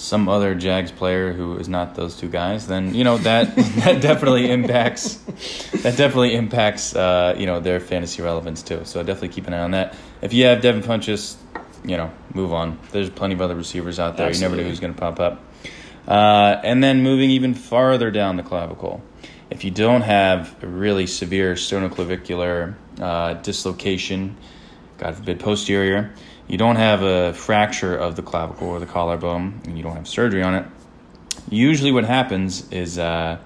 [0.00, 4.00] some other Jags player who is not those two guys, then you know that that
[4.00, 5.16] definitely impacts
[5.82, 8.84] that definitely impacts uh, you know their fantasy relevance too.
[8.84, 9.94] So definitely keep an eye on that.
[10.22, 11.36] If you have Devin Funchess,
[11.84, 12.78] you know move on.
[12.92, 14.32] There's plenty of other receivers out there.
[14.32, 15.44] You never know who's going to pop up.
[16.08, 19.02] Uh, and then moving even farther down the clavicle,
[19.50, 24.36] if you don't have a really severe sternoclavicular uh, dislocation,
[25.00, 26.12] God forbid posterior,
[26.46, 30.06] you don't have a fracture of the clavicle or the collarbone, and you don't have
[30.06, 30.66] surgery on it.
[31.48, 33.38] Usually, what happens is uh,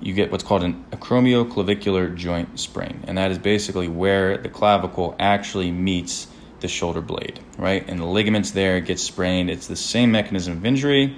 [0.00, 5.14] you get what's called an acromioclavicular joint sprain, and that is basically where the clavicle
[5.20, 6.26] actually meets
[6.58, 7.88] the shoulder blade, right?
[7.88, 9.50] And the ligaments there get sprained.
[9.50, 11.16] It's the same mechanism of injury.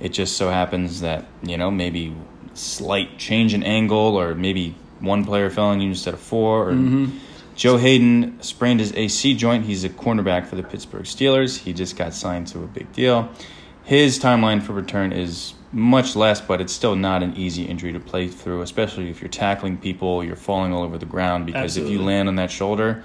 [0.00, 2.16] It just so happens that you know maybe
[2.54, 6.70] slight change in angle, or maybe one player fell on you instead of four.
[6.70, 6.72] Or
[7.58, 9.64] Joe Haden sprained his AC joint.
[9.64, 11.58] He's a cornerback for the Pittsburgh Steelers.
[11.58, 13.28] He just got signed to a big deal.
[13.82, 17.98] His timeline for return is much less, but it's still not an easy injury to
[17.98, 21.46] play through, especially if you're tackling people, you're falling all over the ground.
[21.46, 23.02] Because if you land on that shoulder,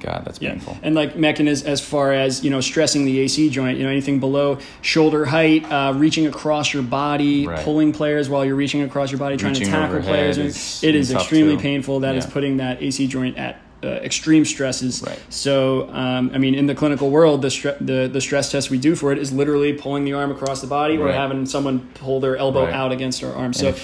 [0.00, 0.76] God, that's Yeah, painful.
[0.82, 3.78] and like mechanism as far as you know, stressing the AC joint.
[3.78, 7.64] You know, anything below shoulder height, uh, reaching across your body, Right.
[7.64, 10.36] pulling players while you're reaching across your body, trying Reaching to tackle players.
[10.36, 11.62] is it is extremely too.
[11.62, 12.00] painful.
[12.00, 12.30] That is Yeah.
[12.30, 15.02] putting that AC joint at uh, extreme stresses.
[15.06, 15.20] Right.
[15.28, 18.78] So, um, I mean, in the clinical world, the, stre- the the stress test we
[18.78, 22.20] do for it is literally pulling the arm across the body or having someone pull
[22.20, 22.74] their elbow Right.
[22.74, 23.52] out against our arm.
[23.52, 23.74] So,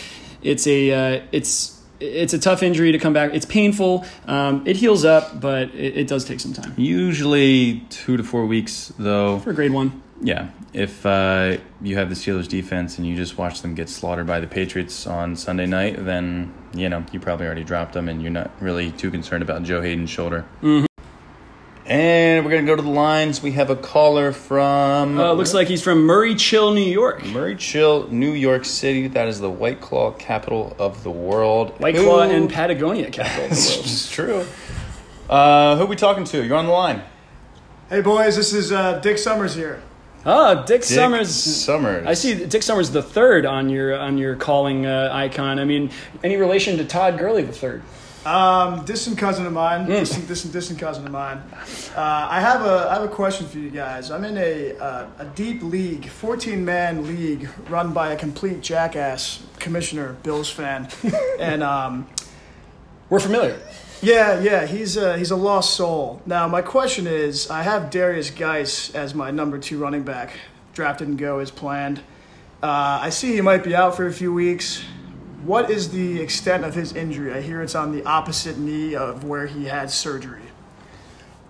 [0.43, 3.33] it's a uh, it's it's a tough injury to come back.
[3.33, 4.05] It's painful.
[4.27, 8.47] Um, it heals up, but it, it does take some time Usually two to four
[8.47, 9.39] weeks, though.
[9.39, 10.03] for grade one.
[10.21, 14.27] Yeah, if uh, you have the Steelers defense and you just watch them get slaughtered
[14.27, 18.23] by the Patriots on Sunday night, then you know you probably already dropped them, and
[18.23, 20.45] you're not really too concerned about Joe Haden's shoulder.
[21.85, 23.43] And we're gonna go to the lines.
[23.43, 27.25] We have a caller from Uh, looks like he's from Murray Hill, New York.
[27.27, 29.09] Murray Hill, New York City.
[29.09, 31.73] That is the White Claw capital of the world.
[31.79, 33.45] White Who- Claw and Patagonia capital.
[33.47, 33.57] of the.
[33.83, 34.45] It's true.
[35.29, 36.45] Uh, who we talking to?
[36.45, 37.03] You're on the line.
[37.91, 39.83] Hey boys, this is uh, Dick Summers here.
[40.25, 41.35] Ah, Dick, Dick Summers.
[41.35, 42.07] Summers.
[42.07, 45.59] I see Dick Summers the third on your on your calling uh, icon.
[45.59, 45.91] I mean,
[46.23, 47.83] any relation to Todd Gurley the third?
[48.25, 49.87] Um, distant cousin of mine.
[49.87, 51.39] Distant, distant, distant cousin of mine.
[51.97, 54.13] Uh, I have a I have a question for you guys.
[54.13, 59.43] I'm in a uh, a deep league, 14 man league run by a complete jackass
[59.59, 60.89] commissioner, Bills fan,
[61.41, 62.07] and um,
[63.13, 63.61] We're familiar.
[64.01, 66.23] Yeah, yeah, he's a, he's a lost soul.
[66.25, 70.33] Now, my question is I have Derrius Guice as my number two running back,
[70.73, 71.99] drafted and go as planned.
[72.63, 74.83] Uh, I see he might be out for a few weeks.
[75.45, 77.35] What is the extent of his injury?
[77.35, 80.41] I hear it's on the opposite knee of where he had surgery.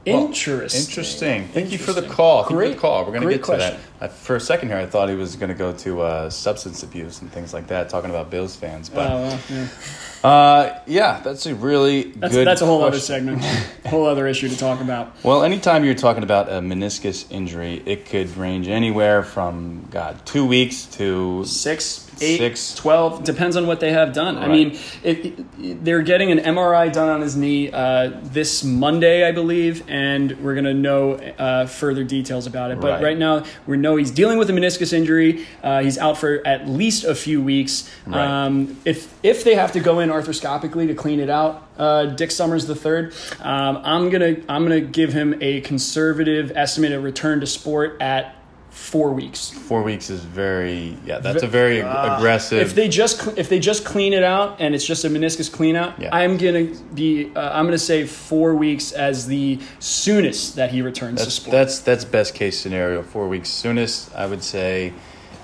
[0.04, 0.80] Interesting.
[0.80, 1.46] Interesting.
[1.46, 2.42] Thank you for the call.
[2.42, 3.04] Thank for Great- the call.
[3.04, 3.80] We're going to great get to question.
[3.80, 3.91] that.
[4.02, 6.82] I, for a second here, I thought he was going to go to uh, substance
[6.82, 8.90] abuse and things like that, talking about Bills fans.
[8.92, 10.28] Oh, But well, yeah.
[10.28, 12.46] uh, yeah, that's a really That's, good.
[12.46, 13.44] that's a whole other segment,
[13.86, 15.12] whole other issue to talk about.
[15.22, 20.46] Well, anytime you're talking about a meniscus injury, it could range anywhere from God two
[20.46, 22.74] weeks to Six, eight, Six.
[22.74, 24.36] 12, depends on what they have done.
[24.38, 29.26] I mean, it, it- they're getting an MRI done on his knee uh, this Monday,
[29.26, 32.80] I believe, and we're going to know uh, further details about it.
[32.80, 33.02] But Right.
[33.02, 33.18] right.
[33.18, 35.46] now, we know he's dealing with a meniscus injury.
[35.62, 37.90] Uh, he's out for at least a few weeks.
[38.06, 38.46] Right.
[38.46, 42.30] Um, if, if they have to go in arthroscopically to clean it out, uh, Dick
[42.30, 47.40] Summers the third, um, I'm gonna I'm gonna give him a conservative estimate of return
[47.40, 48.36] to sport at
[48.72, 49.50] four weeks.
[49.50, 51.18] four weeks is very yeah.
[51.18, 52.58] That's a very ag- aggressive.
[52.60, 55.76] If they just if they just clean it out and it's just a meniscus clean
[55.76, 56.08] out, Yeah.
[56.14, 61.18] I'm gonna be uh, I'm gonna say four weeks as the soonest that he returns
[61.20, 61.52] to That's sport.
[61.52, 63.02] that's that's best case scenario.
[63.02, 64.92] Four weeks soonest, I would say.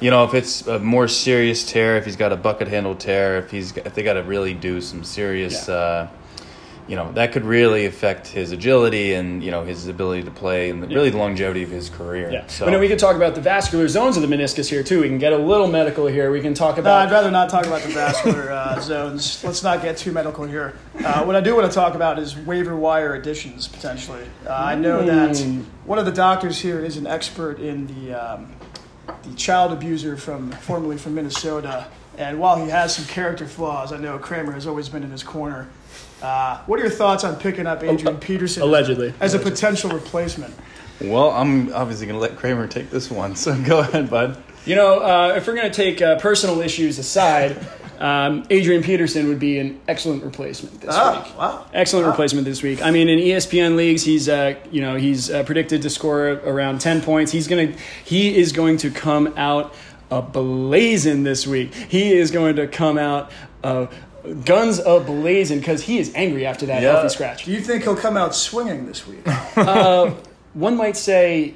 [0.00, 3.38] You know, if it's a more serious tear, if he's got a bucket handle tear,
[3.38, 5.74] if he's if they got to really do some serious, Yeah.
[5.74, 6.08] uh,
[6.88, 10.70] you know, that could really affect his agility and you know his ability to play
[10.70, 12.30] and the, really the longevity of his career.
[12.32, 12.46] yeah.
[12.46, 15.02] So But then we could talk about the vascular zones of the meniscus here too.
[15.02, 16.32] We can get a little medical here.
[16.32, 19.44] We can talk No, about I'd rather not talk about the vascular uh, zones.
[19.44, 20.74] Let's not get too medical here.
[21.04, 24.24] Uh, what I do want to talk about is waiver wire additions potentially.
[24.46, 25.64] Uh, I know that Mm.
[25.84, 28.50] one of the doctors here is an expert in the um,
[29.24, 33.98] the child abuser from formerly from Minnesota, and while he has some character flaws, I
[33.98, 35.68] know Kramer has always been in his corner.
[36.22, 39.14] Uh, what are your thoughts on picking up Adrian Peterson as a- allegedly.
[39.20, 40.54] as a potential replacement?
[41.00, 43.36] well, I'm obviously going to let Kramer take this one.
[43.36, 44.36] So go ahead, bud.
[44.66, 47.56] You know, uh, if we're going to take uh, personal issues aside,
[48.00, 51.38] um, Adrian Peterson would be an excellent replacement this Ah, week.
[51.38, 51.66] wow.
[51.72, 52.10] Excellent Wow.
[52.10, 52.82] replacement this week.
[52.82, 56.80] I mean, in ESPN leagues, he's uh, you know he's uh, predicted to score around
[56.80, 57.30] ten points.
[57.32, 57.72] He's gonna
[58.04, 59.74] he is going to come out
[60.10, 61.72] a blazing this week.
[61.74, 63.30] He is going to come out
[63.64, 63.86] uh,
[64.34, 66.92] guns a blazing because he is angry after that Yeah.
[66.92, 67.44] healthy scratch.
[67.44, 69.20] Do you think he'll come out swinging this week?
[69.56, 70.12] Uh,
[70.54, 71.54] one might say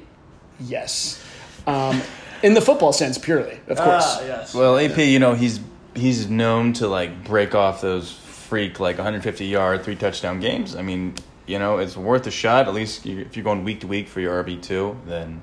[0.59, 1.21] yes,
[1.67, 2.01] um,
[2.41, 4.03] in the football sense purely, of course.
[4.05, 4.53] Ah, yes.
[4.53, 5.59] Well, AP, you know, he's
[5.95, 10.75] he's known to like break off those freak like 150 yard, three touchdown games.
[10.75, 12.67] I mean, you know, it's worth a shot.
[12.67, 15.41] At least if you're going week to week for your RB two, then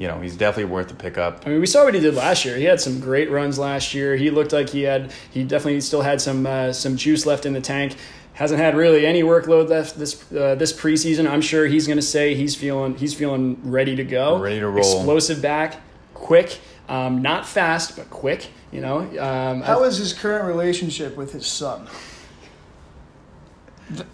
[0.00, 1.46] you know he's definitely worth the pickup.
[1.46, 2.56] I mean, we saw what he did last year.
[2.56, 4.16] He had some great runs last year.
[4.16, 7.52] He looked like he had he definitely still had some uh, some juice left in
[7.52, 7.96] the tank.
[8.32, 11.28] Hasn't had really any workload left this uh, this preseason.
[11.30, 14.68] I'm sure he's going to say he's feeling he's feeling ready to go, Ready to
[14.68, 14.78] roll.
[14.78, 15.82] explosive back,
[16.14, 16.58] quick,
[16.88, 18.48] um, not fast but quick.
[18.72, 21.86] You know, um, How is his current relationship with his son?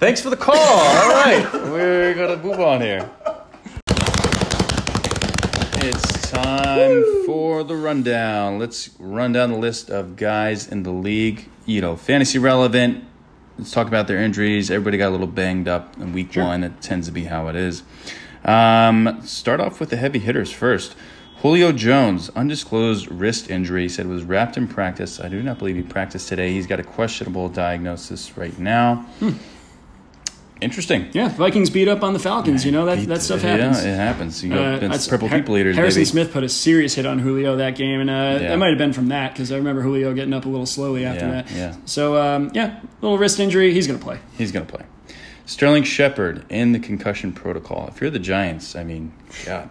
[0.01, 0.57] Thanks for the call.
[0.57, 3.09] All right, we're gonna move on here.
[5.89, 8.59] It's time for the rundown.
[8.59, 11.49] Let's run down the list of guys in the league.
[11.65, 13.05] You know, fantasy relevant.
[13.57, 14.69] Let's talk about their injuries.
[14.69, 16.65] Everybody got a little banged up in week one.
[16.65, 17.85] It tends to be how it is.
[18.45, 20.97] Um, start off with the heavy hitters first.
[21.43, 25.21] Julio Jones, undisclosed wrist injury, said was wrapped in practice.
[25.21, 26.51] I do not believe he practiced today.
[26.51, 29.07] He's got a questionable diagnosis right now.
[30.61, 31.09] Interesting.
[31.13, 32.65] yeah, Vikings beat up on the Falcons.
[32.65, 33.85] You know that that stuff happens.
[33.85, 34.43] Yeah, it happens.
[34.43, 36.05] You know, Uh, that's- purple Har- people eaters, Harrison baby.
[36.11, 38.49] Smith put a serious hit on Julio that game, and uh, Yeah.
[38.49, 41.05] that might have been from that because I remember Julio getting up a little slowly
[41.05, 41.51] after Yeah, that.
[41.55, 41.75] yeah.
[41.85, 43.75] So um, yeah, little wrist injury.
[43.75, 44.19] He's going to play.
[44.39, 44.85] He's going to play.
[45.45, 47.89] Sterling Shepard in the concussion protocol.
[47.95, 49.13] If you're the Giants, I mean,
[49.45, 49.69] God,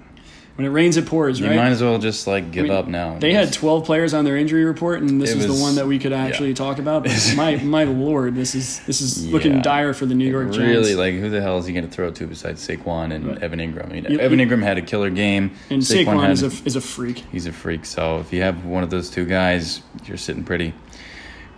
[0.55, 1.55] When it rains, it pours, you right?
[1.57, 3.17] might as well just like give I mean, up now.
[3.19, 5.75] They had 12 players on their injury report, and this It is was- the one
[5.75, 6.55] that we could actually yeah.
[6.55, 7.05] talk about.
[7.35, 10.57] my my lord, this is this is looking dire for the New York Giants.
[10.59, 13.43] really like who the hell is he going to throw to besides Saquon and Right.
[13.43, 13.85] Evan Engram?
[13.89, 15.51] I mean, You- Evan Engram had a killer game.
[15.69, 17.23] and Saquon, had- is a is a freak.
[17.33, 17.83] he's a freak.
[17.85, 20.73] So if you have one of those two guys, you're sitting pretty.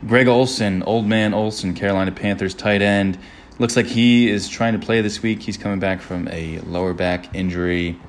[0.08, 3.18] Greg Olsen, old man Olsen, Carolina Panthers tight end.
[3.60, 5.42] Looks like he is trying to play this week.
[5.42, 8.00] He's coming back from a lower back injury.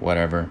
[0.00, 0.50] Whatever.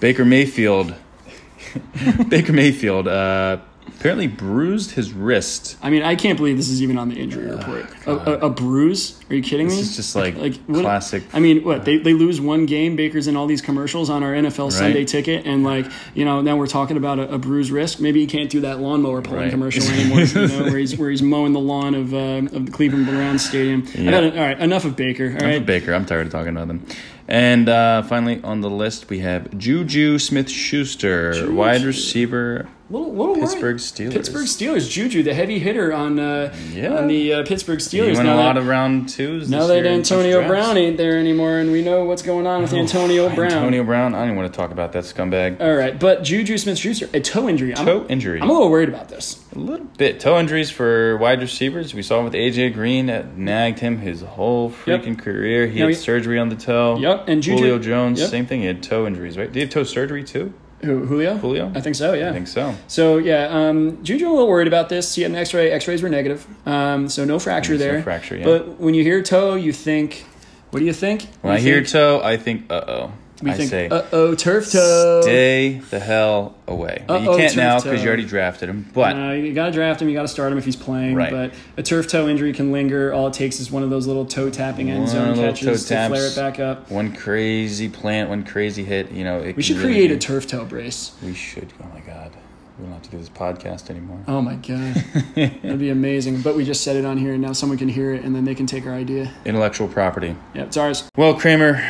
[0.00, 0.94] Baker Mayfield.
[2.28, 5.76] Baker Mayfield uh, apparently bruised his wrist.
[5.82, 7.86] I mean, I can't believe this is even on the injury report.
[8.06, 9.18] A, a, a bruise?
[9.30, 9.82] Are you kidding This me?
[9.82, 11.22] is just like, what- classic.
[11.32, 12.94] I mean, what they, they lose one game.
[12.96, 16.56] Baker's in all these commercials on our NFL Sunday ticket, and like you know, now
[16.56, 18.00] we're talking about a, a bruised wrist.
[18.00, 19.50] Maybe he can't do that lawnmower pulling Right.
[19.50, 20.20] commercial anymore.
[20.20, 22.16] you know, where he's where he's mowing the lawn of uh,
[22.56, 23.84] of the Cleveland Browns stadium.
[23.96, 24.16] I Yeah.
[24.20, 25.24] all right, enough of Baker.
[25.24, 25.94] All Enough right, of Baker.
[25.94, 26.86] I'm tired of talking about them.
[27.26, 33.34] And uh, finally on the list we have Juju Smith Schuster, wide receiver little, little
[33.36, 33.76] Pittsburgh worried.
[33.78, 34.12] Steelers.
[34.12, 34.90] Pittsburgh Steelers.
[34.90, 36.96] Juju, the heavy hitter on uh, Yeah.
[36.96, 38.16] on the uh, Pittsburgh He Steelers.
[38.16, 39.48] won a lot that, of round twos.
[39.50, 40.46] now that Antonio.
[40.46, 43.52] Brown ain't there anymore, and we know what's going on with Antonio Brown.
[43.52, 44.14] Antonio Brown.
[44.14, 45.60] I don't even want to talk about that scumbag.
[45.60, 47.76] All right, but Juju Smith-Schuster, a toe injury.
[47.76, 48.40] I'm, Toe injury.
[48.40, 49.42] I'm a little worried about this.
[49.54, 50.20] A little bit.
[50.20, 51.94] Toe injuries for wide receivers.
[51.94, 55.02] We saw with AJ Green that nagged him his whole Yep.
[55.02, 55.66] freaking career.
[55.66, 56.96] He had he- surgery on the toe.
[56.98, 58.30] Yep, and Juju- Julio Jones, yep.
[58.30, 58.60] same thing.
[58.60, 59.46] He had toe injuries, right?
[59.46, 60.52] Did he have toe surgery too?
[60.84, 61.36] Who, Julio?
[61.36, 61.72] Julio?
[61.74, 62.12] I think so.
[62.12, 62.30] Yeah.
[62.30, 62.74] I think so.
[62.86, 65.14] So yeah, um, Juju a little worried about this.
[65.14, 65.70] He had an X-ray.
[65.70, 68.02] X-rays were negative, um, so no fracture there.
[68.02, 68.44] fracture, yeah.
[68.44, 70.24] But when you hear toe, you think,
[70.70, 71.22] what do you think?
[71.40, 73.12] when You I hear toe, I think, uh oh.
[73.42, 75.20] We I think, say, uh oh, turf toe.
[75.22, 77.04] stay the hell away.
[77.08, 78.88] You Uh-oh, can't now because you already drafted him.
[78.94, 80.08] But Uh, you got to draft him.
[80.08, 81.14] You got to start him if he's playing.
[81.16, 81.30] Right.
[81.30, 83.12] But a turf toe injury can linger.
[83.12, 86.08] All it takes is one of those little toe tapping end One zone catches to
[86.08, 86.90] flare it back up.
[86.90, 89.40] one crazy plant, one crazy hit, you know.
[89.40, 91.12] It We should really create a turf toe brace.
[91.22, 91.72] We should.
[91.82, 92.30] Oh my god.
[92.78, 94.18] We don't have to do this podcast anymore.
[94.26, 94.94] Oh my god,
[95.36, 96.40] that'd be amazing.
[96.40, 98.44] But we just said it on here, and now someone can hear it, and then
[98.44, 99.32] they can take our idea.
[99.44, 100.34] Intellectual property.
[100.54, 101.08] Yeah, it's ours.
[101.16, 101.80] Well, Kramer,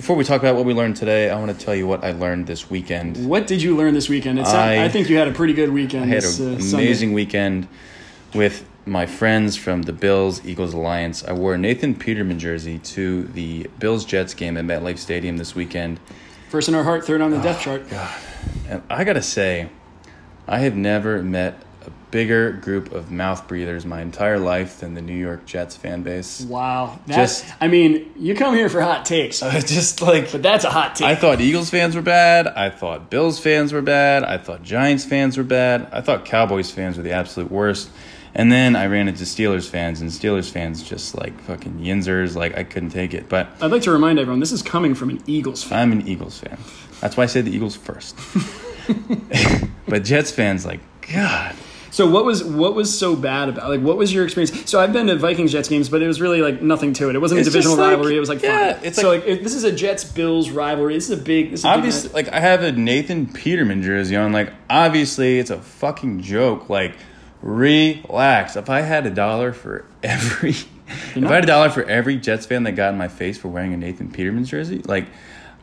[0.00, 2.12] before we talk about what we learned today, I want to tell you what I
[2.12, 3.28] learned this weekend.
[3.28, 4.38] What did you learn this weekend?
[4.38, 6.04] It's I- I, think you had a pretty good weekend.
[6.04, 7.68] I had this, an uh, amazing weekend
[8.32, 11.22] with my friends from the Bills Eagles Alliance.
[11.22, 15.54] I wore a Nathan Peterman jersey to the Bills Jets game at MetLife Stadium this
[15.54, 16.00] weekend.
[16.48, 17.86] First in our heart, third on the Oh, depth chart.
[17.90, 18.18] God.
[18.70, 19.68] And I got to say,
[20.48, 21.62] I have never met
[22.10, 26.42] bigger group of mouth breathers my entire life than the New York Jets fan base.
[26.42, 27.42] Wow, that's.
[27.42, 30.70] Just- I mean, you come here for hot takes, I just like but that's a
[30.70, 31.06] hot take.
[31.06, 32.46] I thought Eagles fans were bad.
[32.48, 34.24] I thought Bills fans were bad.
[34.24, 35.88] I thought Giants fans were bad.
[35.92, 37.90] I thought Cowboys fans were the absolute worst.
[38.32, 42.36] And then I ran into Steelers fans, and Steelers fans just like fucking yinzers.
[42.36, 43.28] Like I couldn't take it.
[43.28, 45.78] But I'd like to remind everyone this is coming from an Eagles fan.
[45.80, 46.58] I'm an Eagles fan.
[47.00, 48.16] That's why I said the Eagles first.
[49.88, 50.80] but Jets fans, like
[51.12, 51.54] God,
[52.00, 54.70] So what was what was so bad about like what was your experience?
[54.70, 57.14] So I've been to Vikings Jets games, but it was really like nothing to it.
[57.14, 58.16] It wasn't It's a divisional like- rivalry.
[58.16, 58.84] It was like yeah, fun.
[58.86, 60.94] it's so like, if this is a Jets Bills rivalry.
[60.94, 61.50] This is a big.
[61.50, 64.32] This is a big obviously, like I have a Nathan Peterman jersey on.
[64.32, 66.70] Like obviously, it's a fucking joke.
[66.70, 66.94] Like
[67.42, 68.56] relax.
[68.56, 72.46] If I had a dollar for every, if I had a dollar for every Jets
[72.46, 75.04] fan that got in my face for wearing a Nathan Peterman jersey, like.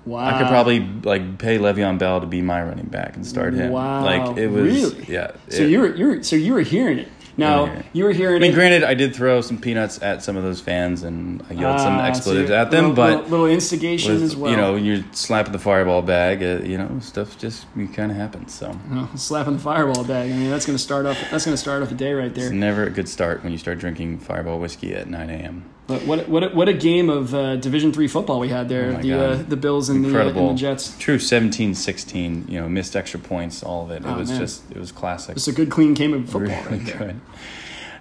[0.08, 0.26] Wow.
[0.26, 3.72] I could probably like pay Le'Veon Bell to be my running back and start him.
[3.72, 5.06] Wow, like it was, really?
[5.08, 5.32] yeah.
[5.50, 7.10] So it- you were you were so you were hearing it.
[7.40, 7.86] Now hearing it.
[7.94, 8.38] you were hearing it.
[8.38, 8.56] I mean, it.
[8.56, 11.94] granted, I did throw some peanuts at some of those fans and I yelled some
[11.94, 14.50] Ah, so expletives at them, little, but little, little instigation with, as well.
[14.50, 18.18] you know, when you're slapping the fireball bag, uh, you know, stuff just kind of
[18.18, 18.56] happens.
[18.56, 18.76] So
[19.16, 20.32] slapping the fireball bag.
[20.32, 21.16] I mean, that's going to start off.
[21.30, 22.52] That's to start off a day right it's there.
[22.52, 25.66] never a good start when you start drinking fireball whiskey at 9 a.m.
[25.88, 28.96] But what what a- what a game of uh, Division three football we had there.
[28.98, 30.96] Oh the uh, the Bills and the, uh, and the Jets.
[31.00, 34.04] True 17 16, you know, missed extra points, all of it.
[34.04, 34.40] It Oh, was man.
[34.42, 35.38] just, it was classic.
[35.38, 36.98] It's a good clean game of football Really right there.
[36.98, 37.22] good.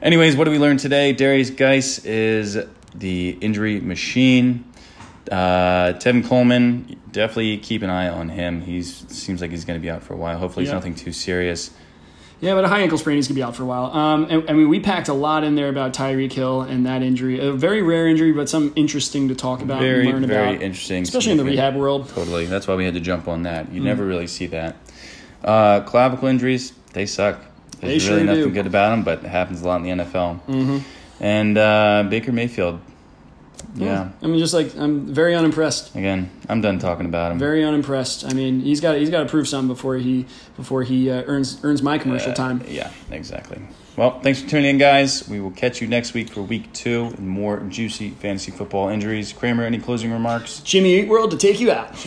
[0.03, 1.15] Anyways, what did we learn today?
[1.15, 2.59] Derrius Guice is
[2.95, 4.65] the injury machine.
[5.31, 8.61] Uh, Tevin Coleman, definitely keep an eye on him.
[8.63, 10.39] He seems like he's going to be out for a while.
[10.39, 11.71] Hopefully, it's nothing too serious.
[12.41, 13.87] Yeah, but a high ankle sprain, he's gonna be out for a while.
[13.87, 17.03] Um, and, I mean, we packed a lot in there about Tyreek Hill and that
[17.03, 17.41] injury.
[17.41, 20.35] A very rare injury, but some interesting to talk about Very, and learn about.
[20.35, 22.09] very about, interesting, especially in the rehab world.
[22.11, 22.45] Totally.
[22.45, 23.73] That's why we had to jump on that.
[23.73, 24.77] You never really see that.
[25.43, 27.41] Uh, clavicle injuries, they suck.
[27.81, 28.51] There's They really sure nothing do.
[28.51, 30.41] good about them, but it happens a lot in the NFL.
[30.47, 30.79] Mm-hmm.
[31.21, 32.81] And uh, Baker Mayfield.
[33.77, 34.11] Yeah.
[34.23, 35.95] I mean, just like I'm very unimpressed.
[35.95, 37.39] Again, I'm done talking about him.
[37.39, 38.25] Very unimpressed.
[38.25, 41.63] I mean, he's got he's got to prove something before he before he uh, earns
[41.63, 42.65] earns my commercial time.
[42.69, 43.61] Yeah, exactly.
[43.97, 45.27] Well, thanks for tuning in, guys.
[45.29, 49.33] We will catch you next week for week two and more juicy fantasy football injuries.
[49.33, 50.61] Kramer, any closing remarks?
[50.61, 52.07] Jimmy Eat World to take you out.